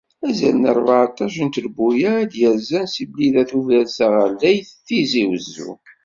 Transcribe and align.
Azal 0.27 0.55
n 0.61 0.65
rbeεṭac 0.77 1.35
n 1.43 1.47
trebuyyaɛ 1.49 2.17
i 2.23 2.25
d-yerzan 2.31 2.85
seg 2.93 3.07
Blida, 3.11 3.43
Tubiret, 3.49 3.93
Taɣerdayt, 3.97 4.69
Tizi 4.85 5.23
Uzzu. 5.35 5.71